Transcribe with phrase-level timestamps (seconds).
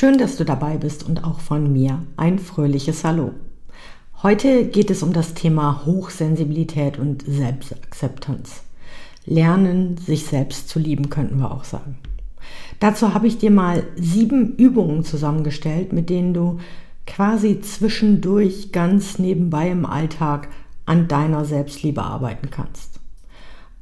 [0.00, 3.32] Schön, dass du dabei bist und auch von mir ein fröhliches Hallo.
[4.22, 8.62] Heute geht es um das Thema Hochsensibilität und Selbstakzeptanz.
[9.26, 11.98] Lernen, sich selbst zu lieben, könnten wir auch sagen.
[12.78, 16.60] Dazu habe ich dir mal sieben Übungen zusammengestellt, mit denen du
[17.04, 20.46] quasi zwischendurch ganz nebenbei im Alltag
[20.86, 23.00] an deiner Selbstliebe arbeiten kannst.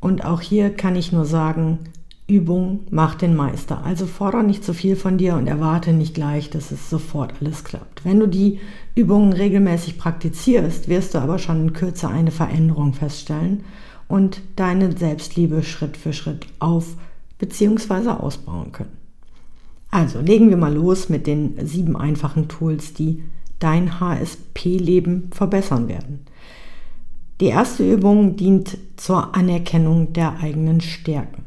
[0.01, 1.81] Und auch hier kann ich nur sagen,
[2.29, 3.85] Übung macht den Meister.
[3.85, 7.63] Also fordere nicht zu viel von dir und erwarte nicht gleich, dass es sofort alles
[7.63, 8.05] klappt.
[8.05, 8.59] Wenn du die
[8.97, 13.65] Übungen regelmäßig praktizierst, wirst du aber schon in Kürze eine Veränderung feststellen
[14.09, 16.97] und deine Selbstliebe Schritt für Schritt auf
[17.39, 18.11] bzw.
[18.11, 18.97] ausbauen können.
[19.91, 23.23] Also legen wir mal los mit den sieben einfachen Tools, die
[23.61, 26.27] dein HSP-Leben verbessern werden.
[27.41, 31.46] Die erste Übung dient zur Anerkennung der eigenen Stärken.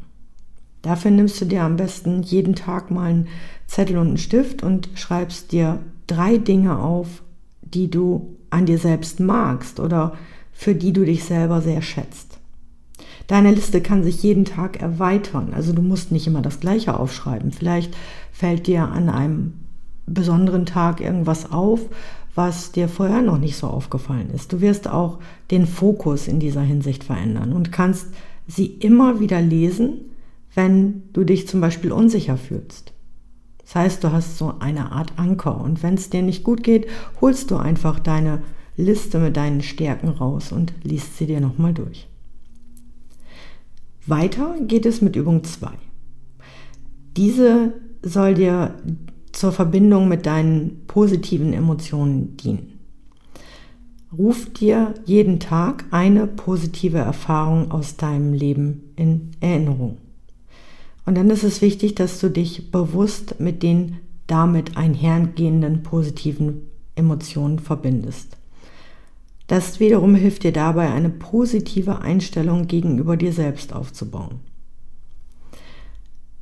[0.82, 3.28] Dafür nimmst du dir am besten jeden Tag mal einen
[3.68, 7.22] Zettel und einen Stift und schreibst dir drei Dinge auf,
[7.62, 10.14] die du an dir selbst magst oder
[10.54, 12.40] für die du dich selber sehr schätzt.
[13.28, 17.52] Deine Liste kann sich jeden Tag erweitern, also du musst nicht immer das gleiche aufschreiben.
[17.52, 17.96] Vielleicht
[18.32, 19.54] fällt dir an einem
[20.08, 21.82] besonderen Tag irgendwas auf,
[22.34, 24.52] was dir vorher noch nicht so aufgefallen ist.
[24.52, 25.20] Du wirst auch
[25.52, 28.08] den Fokus in dieser Hinsicht verändern und kannst
[28.48, 30.09] sie immer wieder lesen
[30.56, 32.94] wenn du dich zum Beispiel unsicher fühlst.
[33.64, 36.88] Das heißt, du hast so eine Art Anker und wenn es dir nicht gut geht,
[37.22, 38.42] holst du einfach deine
[38.78, 42.08] Liste mit deinen Stärken raus und liest sie dir nochmal durch.
[44.08, 45.70] Weiter geht es mit Übung 2.
[47.16, 48.76] Diese soll dir
[49.34, 52.80] zur Verbindung mit deinen positiven Emotionen dienen.
[54.18, 59.98] Ruf dir jeden Tag eine positive Erfahrung aus deinem Leben in Erinnerung.
[61.10, 63.98] Und dann ist es wichtig, dass du dich bewusst mit den
[64.28, 68.38] damit einhergehenden positiven Emotionen verbindest.
[69.48, 74.42] Das wiederum hilft dir dabei, eine positive Einstellung gegenüber dir selbst aufzubauen.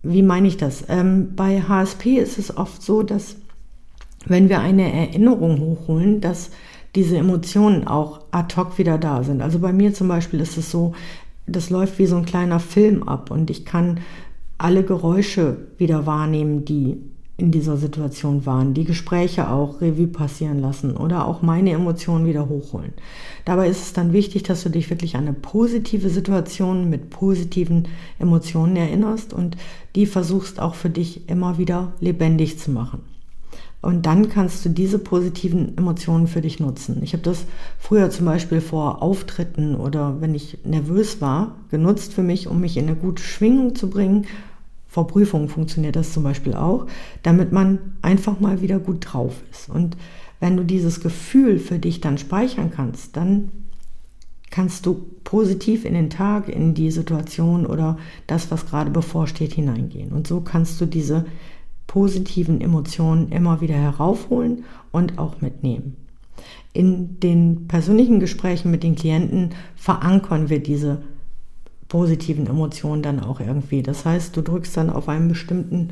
[0.04, 0.84] Wie meine ich das?
[0.90, 3.38] Ähm, bei HSP ist es oft so, dass
[4.26, 6.50] wenn wir eine Erinnerung hochholen, dass
[6.94, 9.42] diese Emotionen auch ad hoc wieder da sind.
[9.42, 10.94] Also bei mir zum Beispiel ist es so,
[11.46, 14.02] das läuft wie so ein kleiner Film ab und ich kann
[14.58, 16.98] alle Geräusche wieder wahrnehmen, die
[17.40, 22.50] in dieser Situation waren, die Gespräche auch Revue passieren lassen oder auch meine Emotionen wieder
[22.50, 22.94] hochholen.
[23.46, 27.88] Dabei ist es dann wichtig, dass du dich wirklich an eine positive Situation mit positiven
[28.18, 29.56] Emotionen erinnerst und
[29.96, 33.02] die versuchst auch für dich immer wieder lebendig zu machen.
[33.82, 37.00] Und dann kannst du diese positiven Emotionen für dich nutzen.
[37.04, 37.46] Ich habe das
[37.78, 42.76] früher zum Beispiel vor Auftritten oder wenn ich nervös war, genutzt für mich, um mich
[42.78, 44.26] in eine gute Schwingung zu bringen.
[44.88, 46.88] Vor Prüfungen funktioniert das zum Beispiel auch,
[47.22, 49.70] damit man einfach mal wieder gut drauf ist.
[49.70, 49.96] Und
[50.40, 53.52] wenn du dieses Gefühl für dich dann speichern kannst, dann
[54.50, 60.12] kannst du positiv in den Tag, in die Situation oder das, was gerade bevorsteht, hineingehen.
[60.12, 61.26] Und so kannst du diese
[61.88, 65.96] positiven Emotionen immer wieder heraufholen und auch mitnehmen.
[66.74, 71.02] In den persönlichen Gesprächen mit den Klienten verankern wir diese
[71.88, 73.82] positiven Emotionen dann auch irgendwie.
[73.82, 75.90] Das heißt, du drückst dann auf einen bestimmten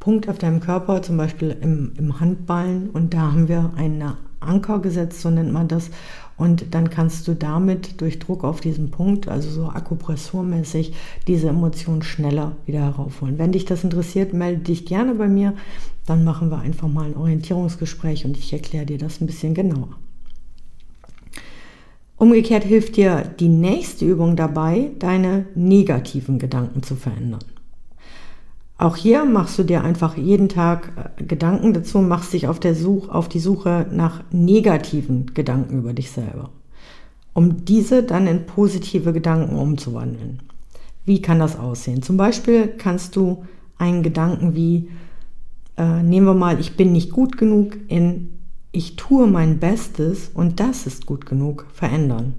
[0.00, 4.02] Punkt auf deinem Körper, zum Beispiel im, im Handballen, und da haben wir einen
[4.40, 5.90] Anker gesetzt, so nennt man das.
[6.36, 10.92] Und dann kannst du damit durch Druck auf diesen Punkt, also so akupressurmäßig,
[11.28, 13.38] diese Emotion schneller wieder heraufholen.
[13.38, 15.54] Wenn dich das interessiert, melde dich gerne bei mir.
[16.06, 19.90] Dann machen wir einfach mal ein Orientierungsgespräch und ich erkläre dir das ein bisschen genauer.
[22.16, 27.44] Umgekehrt hilft dir die nächste Übung dabei, deine negativen Gedanken zu verändern.
[28.76, 32.74] Auch hier machst du dir einfach jeden Tag äh, Gedanken dazu, machst dich auf, der
[32.74, 36.50] Such, auf die Suche nach negativen Gedanken über dich selber,
[37.34, 40.42] um diese dann in positive Gedanken umzuwandeln.
[41.04, 42.02] Wie kann das aussehen?
[42.02, 43.44] Zum Beispiel kannst du
[43.78, 44.88] einen Gedanken wie,
[45.76, 48.30] äh, nehmen wir mal, ich bin nicht gut genug, in
[48.72, 52.34] ich tue mein Bestes und das ist gut genug verändern.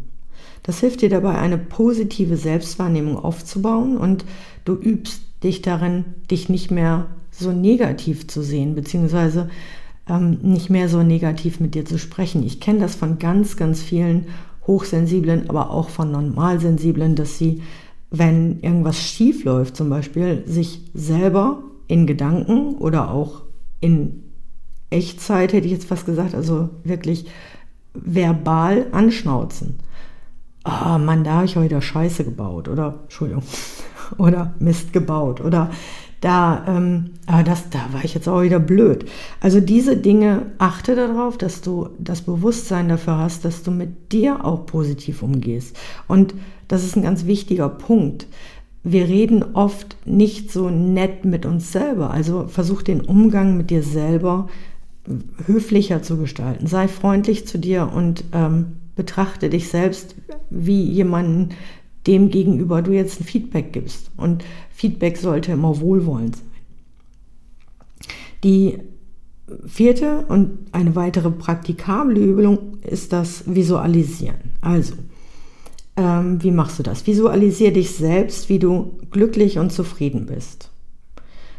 [0.63, 4.25] Das hilft dir dabei, eine positive Selbstwahrnehmung aufzubauen und
[4.65, 9.49] du übst dich darin, dich nicht mehr so negativ zu sehen, beziehungsweise
[10.09, 12.43] ähm, nicht mehr so negativ mit dir zu sprechen.
[12.43, 14.25] Ich kenne das von ganz, ganz vielen
[14.67, 17.61] Hochsensiblen, aber auch von Normalsensiblen, dass sie,
[18.11, 23.43] wenn irgendwas schief läuft zum Beispiel, sich selber in Gedanken oder auch
[23.79, 24.23] in
[24.89, 27.25] Echtzeit, hätte ich jetzt fast gesagt, also wirklich
[27.93, 29.75] verbal anschnauzen.
[30.63, 33.43] Ah, oh Mann, da habe ich heute Scheiße gebaut oder, Entschuldigung,
[34.17, 35.69] oder Mist gebaut oder
[36.21, 39.05] da, ähm, aber das, da war ich jetzt auch wieder blöd.
[39.41, 44.43] Also diese Dinge, achte darauf, dass du das Bewusstsein dafür hast, dass du mit dir
[44.43, 45.77] auch positiv umgehst.
[46.07, 46.33] Und
[46.67, 48.27] das ist ein ganz wichtiger Punkt.
[48.83, 52.11] Wir reden oft nicht so nett mit uns selber.
[52.11, 54.47] Also versuch den Umgang mit dir selber
[55.45, 56.65] höflicher zu gestalten.
[56.65, 60.15] Sei freundlich zu dir und ähm, betrachte dich selbst
[60.49, 61.49] wie jemanden,
[62.07, 64.11] dem gegenüber du jetzt ein Feedback gibst.
[64.17, 66.45] Und Feedback sollte immer wohlwollend sein.
[68.43, 68.79] Die
[69.65, 74.51] vierte und eine weitere praktikable Übung ist das Visualisieren.
[74.61, 74.93] Also,
[75.97, 77.07] ähm, wie machst du das?
[77.07, 80.69] Visualisiere dich selbst, wie du glücklich und zufrieden bist.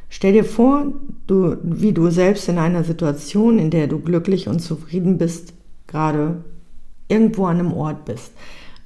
[0.09, 0.93] Stell dir vor,
[1.27, 5.53] du, wie du selbst in einer Situation, in der du glücklich und zufrieden bist,
[5.87, 6.45] gerade
[7.09, 8.33] irgendwo an einem Ort bist.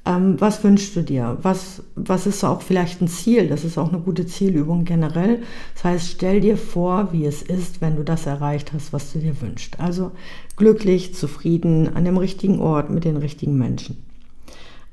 [0.06, 1.38] Ähm, was wünschst du dir?
[1.43, 3.49] Was, was ist auch vielleicht ein Ziel?
[3.49, 5.43] Das ist auch eine gute Zielübung generell.
[5.75, 9.19] Das heißt, stell dir vor, wie es ist, wenn du das erreicht hast, was du
[9.19, 9.79] dir wünschst.
[9.79, 10.12] Also
[10.56, 14.02] glücklich, zufrieden, an dem richtigen Ort, mit den richtigen Menschen.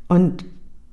[0.09, 0.45] Und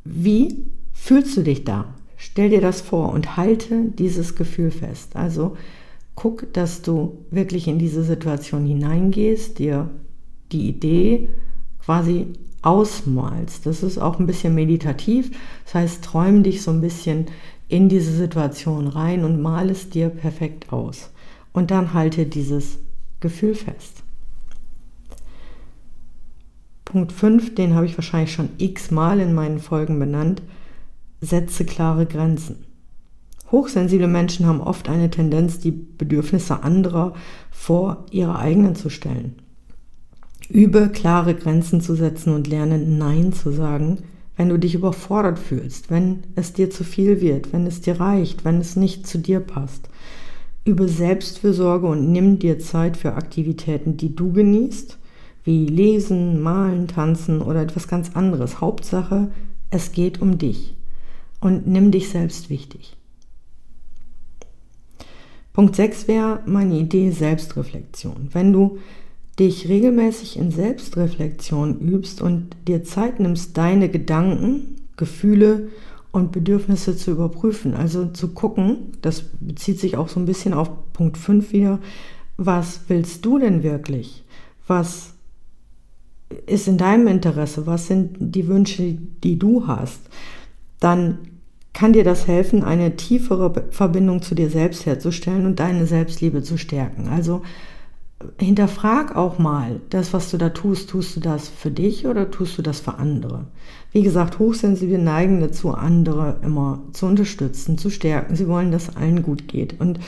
[0.05, 1.95] wie fühlst du dich da?
[2.17, 5.17] Stell dir das vor und halte dieses Gefühl fest.
[5.17, 5.57] Also
[6.15, 9.91] guck, dass du wirklich in diese Situation hineingehst, dir
[10.53, 11.29] die Idee
[11.85, 12.29] quasi
[12.65, 13.67] ausmalst.
[13.67, 15.31] Das ist auch ein bisschen meditativ.
[15.65, 17.27] Das heißt, träum dich so ein bisschen
[17.69, 21.11] in diese Situation rein und mal es dir perfekt aus.
[21.53, 22.79] Und dann halte dieses
[23.21, 24.03] Gefühl fest.
[26.85, 30.43] Punkt 5, den habe ich wahrscheinlich schon x-mal in meinen Folgen benannt.
[31.21, 32.65] Setze klare Grenzen.
[33.51, 37.15] Hochsensible Menschen haben oft eine Tendenz, die Bedürfnisse anderer
[37.51, 39.37] vor ihre eigenen zu stellen.
[40.49, 43.99] Übe klare Grenzen zu setzen und lerne Nein zu sagen,
[44.37, 48.45] wenn du dich überfordert fühlst, wenn es dir zu viel wird, wenn es dir reicht,
[48.45, 49.89] wenn es nicht zu dir passt.
[50.65, 54.99] Übe Selbstfürsorge und nimm dir Zeit für Aktivitäten, die du genießt,
[55.45, 58.61] wie Lesen, Malen, Tanzen oder etwas ganz anderes.
[58.61, 59.31] Hauptsache,
[59.71, 60.75] es geht um dich
[61.41, 62.97] und nimm dich selbst wichtig.
[65.53, 68.31] Punkt 6 wäre meine Idee Selbstreflexion.
[68.33, 68.79] Wenn du
[69.39, 75.69] dich regelmäßig in Selbstreflexion übst und dir Zeit nimmst, deine Gedanken, Gefühle
[76.13, 77.75] und Bedürfnisse zu überprüfen.
[77.75, 81.81] Also zu gucken, das bezieht sich auch so ein bisschen auf Punkt 5 wieder,
[82.37, 84.25] was willst du denn wirklich?
[84.67, 85.15] Was
[86.47, 87.67] ist in deinem Interesse?
[87.67, 90.01] Was sind die Wünsche, die du hast?
[90.81, 91.19] Dann
[91.73, 96.57] kann dir das helfen, eine tiefere Verbindung zu dir selbst herzustellen und deine Selbstliebe zu
[96.57, 97.09] stärken.
[97.09, 97.43] Also
[98.39, 102.59] hinterfrag auch mal, das, was du da tust, tust du das für dich oder tust
[102.59, 103.47] du das für andere?
[103.93, 108.37] Wie gesagt, Hochsensible neigen dazu, andere immer zu unterstützen, zu stärken.
[108.37, 109.81] Sie wollen, dass allen gut geht.
[109.81, 110.01] Und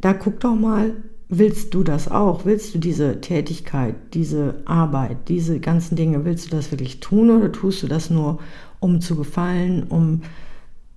[0.00, 0.94] da guck doch mal,
[1.28, 2.44] willst du das auch?
[2.44, 7.52] Willst du diese Tätigkeit, diese Arbeit, diese ganzen Dinge, willst du das wirklich tun oder
[7.52, 8.38] tust du das nur,
[8.80, 10.22] um zu gefallen, um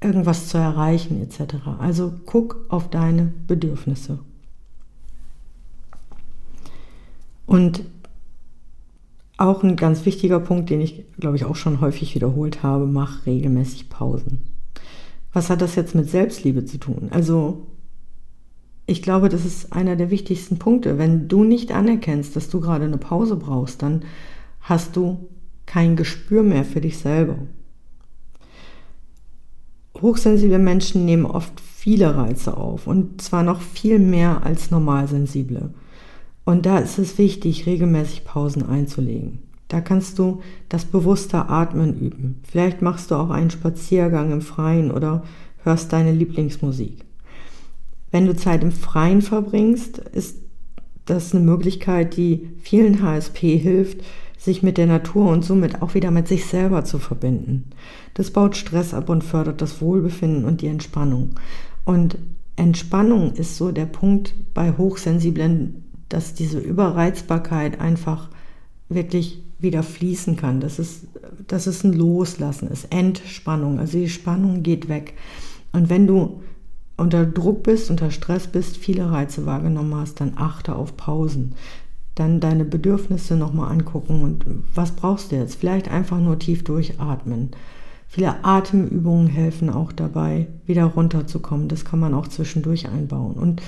[0.02, 1.56] irgendwas zu erreichen etc.?
[1.80, 4.20] Also guck auf deine Bedürfnisse
[7.46, 7.84] Und
[9.38, 13.26] auch ein ganz wichtiger Punkt, den ich, glaube ich, auch schon häufig wiederholt habe, mach
[13.26, 14.44] regelmäßig Pausen.
[15.34, 17.08] Was hat das jetzt mit Selbstliebe zu tun?
[17.12, 17.66] Also,
[18.86, 20.98] ich glaube, das ist einer der wichtigsten Punkte.
[20.98, 24.04] Wenn du nicht anerkennst, dass du gerade eine Pause brauchst, dann
[24.60, 25.30] hast du
[25.66, 27.38] kein Gespür mehr für dich selber.
[30.00, 35.74] Hochsensible Menschen nehmen oft viele Reize auf und zwar noch viel mehr als normalsensible.
[36.46, 39.40] Und da ist es wichtig, regelmäßig Pausen einzulegen.
[39.68, 42.42] Da kannst du das bewusste Atmen üben.
[42.44, 45.24] Vielleicht machst du auch einen Spaziergang im Freien oder
[45.64, 47.06] hörst deine Lieblingsmusik.
[48.12, 50.40] Wenn du Zeit im Freien verbringst, ist
[51.06, 54.02] das eine Möglichkeit, die vielen HSP hilft,
[54.38, 57.70] sich mit der Natur und somit auch wieder mit sich selber zu verbinden.
[58.14, 61.36] Das baut Stress ab und fördert das Wohlbefinden und die Entspannung.
[61.86, 62.18] Und
[62.56, 65.81] Entspannung ist so der Punkt bei hochsensiblen
[66.14, 68.30] dass diese Überreizbarkeit einfach
[68.90, 70.60] wirklich wieder fließen kann.
[70.60, 71.08] Das ist,
[71.48, 73.80] das ist ein Loslassen, ist Entspannung.
[73.80, 75.14] Also die Spannung geht weg.
[75.72, 76.42] Und wenn du
[76.98, 81.56] unter Druck bist, unter Stress bist, viele Reize wahrgenommen hast, dann achte auf Pausen.
[82.16, 85.56] Dann deine Bedürfnisse nochmal angucken und was brauchst du jetzt?
[85.56, 87.52] Vielleicht einfach nur tief durchatmen.
[88.08, 91.70] Viele Atemübungen helfen auch dabei, wieder runterzukommen.
[91.70, 93.36] Das kann man auch zwischendurch einbauen.
[93.36, 93.62] Und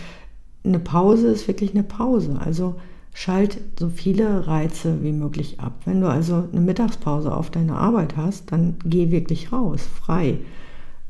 [0.64, 2.38] eine Pause ist wirklich eine Pause.
[2.40, 2.76] Also
[3.14, 5.74] schalt so viele Reize wie möglich ab.
[5.86, 10.40] Wenn du also eine Mittagspause auf deiner Arbeit hast, dann geh wirklich raus, frei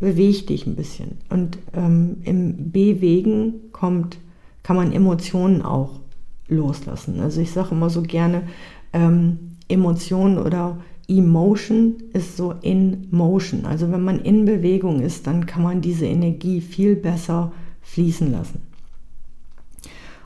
[0.03, 1.17] beweg dich ein bisschen.
[1.29, 4.17] Und ähm, im Bewegen kommt,
[4.61, 6.01] kann man Emotionen auch
[6.49, 7.21] loslassen.
[7.21, 8.43] Also ich sage immer so gerne,
[8.91, 13.65] ähm, Emotionen oder Emotion ist so in Motion.
[13.65, 18.61] Also wenn man in Bewegung ist, dann kann man diese Energie viel besser fließen lassen.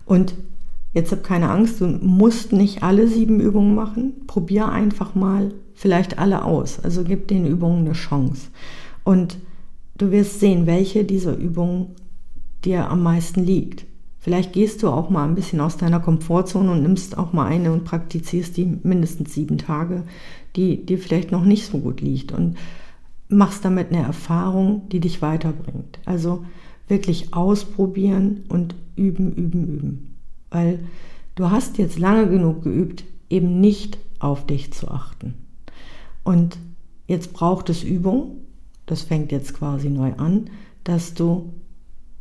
[0.07, 0.33] Und
[0.93, 4.25] jetzt hab keine Angst, du musst nicht alle sieben Übungen machen.
[4.25, 6.79] Probier einfach mal vielleicht alle aus.
[6.79, 8.47] Also gib den Übungen eine Chance.
[9.03, 9.37] Und
[9.97, 11.87] Du wirst sehen, welche dieser Übungen
[12.63, 13.85] dir am meisten liegt.
[14.19, 17.71] Vielleicht gehst du auch mal ein bisschen aus deiner Komfortzone und nimmst auch mal eine
[17.71, 20.03] und praktizierst die mindestens sieben Tage,
[20.55, 22.57] die dir vielleicht noch nicht so gut liegt und
[23.29, 25.99] machst damit eine Erfahrung, die dich weiterbringt.
[26.05, 26.45] Also
[26.87, 30.15] wirklich ausprobieren und üben, üben, üben.
[30.49, 30.79] Weil
[31.35, 35.33] du hast jetzt lange genug geübt, eben nicht auf dich zu achten.
[36.23, 36.57] Und
[37.07, 38.37] jetzt braucht es Übung
[38.87, 40.49] das fängt jetzt quasi neu an,
[40.83, 41.53] dass du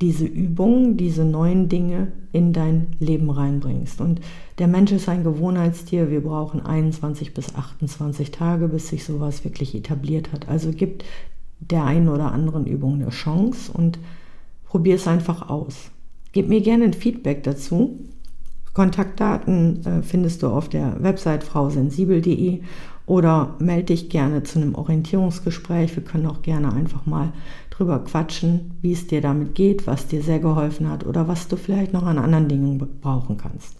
[0.02, 4.02] diese Übungen, diese neuen Dinge in dein Leben reinbringst.
[4.02, 4.20] Und
[4.58, 6.10] der Mensch ist ein Gewohnheitstier.
[6.10, 10.48] Wir brauchen 21 bis 28 Tage, bis sich sowas wirklich etabliert hat.
[10.48, 11.04] Also gibt
[11.60, 13.98] der einen oder anderen Übung eine Chance und
[14.66, 15.90] probier es einfach aus.
[16.32, 18.00] Gib mir gerne ein Feedback dazu.
[18.74, 22.60] Kontaktdaten äh, findest du auf der Website frausensibel.de
[23.06, 25.96] oder melde dich gerne zu einem Orientierungsgespräch.
[25.96, 27.32] Wir können auch gerne einfach mal
[27.70, 31.56] drüber quatschen, wie es dir damit geht, was dir sehr geholfen hat oder was du
[31.56, 33.76] vielleicht noch an anderen Dingen brauchen kannst.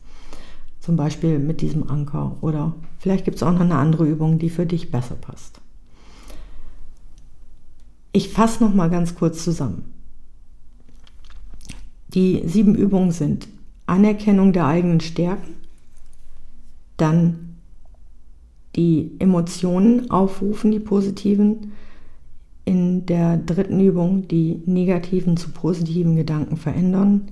[0.80, 4.50] Zum Beispiel mit diesem Anker oder vielleicht gibt es auch noch eine andere Übung, die
[4.50, 5.60] für dich besser passt.
[8.12, 9.95] Ich fasse noch mal ganz kurz zusammen.
[12.16, 13.46] Die sieben Übungen sind
[13.84, 15.54] Anerkennung der eigenen Stärken,
[16.96, 17.56] dann
[18.74, 21.72] die Emotionen aufrufen, die positiven.
[22.64, 27.28] In der dritten Übung die negativen zu positiven Gedanken verändern.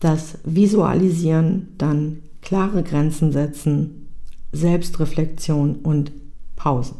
[0.00, 4.08] Das Visualisieren, dann klare Grenzen setzen,
[4.52, 6.10] Selbstreflexion und
[6.56, 6.96] Pausen.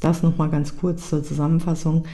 [0.00, 2.04] Das nochmal ganz kurz zur Zusammenfassung.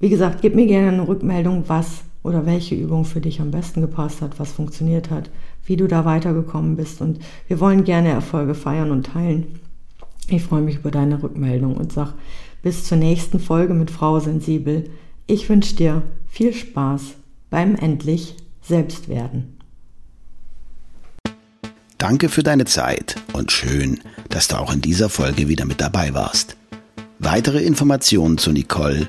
[0.00, 3.80] Wie gesagt, gib mir gerne eine Rückmeldung, was oder welche Übung für dich am besten
[3.80, 5.30] gepasst hat, was funktioniert hat,
[5.64, 7.00] wie du da weitergekommen bist.
[7.00, 9.60] Und wir wollen gerne Erfolge feiern und teilen.
[10.28, 12.14] Ich freue mich über deine Rückmeldung und sag
[12.62, 14.90] bis zur nächsten Folge mit Frau Sensibel.
[15.26, 17.14] Ich wünsche dir viel Spaß
[17.50, 19.56] beim endlich Selbstwerden.
[21.96, 26.14] Danke für deine Zeit und schön, dass du auch in dieser Folge wieder mit dabei
[26.14, 26.56] warst.
[27.18, 29.08] Weitere Informationen zu Nicole